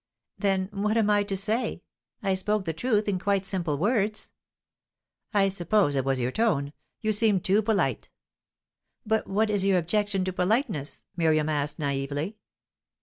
"Then 0.39 0.67
what 0.71 0.97
am 0.97 1.11
I 1.11 1.21
to 1.21 1.35
say? 1.37 1.83
I 2.23 2.33
spoke 2.33 2.65
the 2.65 2.73
truth, 2.73 3.07
in 3.07 3.19
quite 3.19 3.45
simple 3.45 3.77
words." 3.77 4.31
"I 5.31 5.47
suppose 5.47 5.95
it 5.95 6.03
was 6.03 6.19
your 6.19 6.31
tone; 6.31 6.73
you 7.01 7.11
seemed 7.11 7.45
too 7.45 7.61
polite." 7.61 8.09
"But 9.05 9.27
what 9.27 9.51
is 9.51 9.63
your 9.63 9.77
objection 9.77 10.25
to 10.25 10.33
politeness?" 10.33 11.05
Miriam 11.15 11.49
asked 11.49 11.77
naively. 11.77 12.37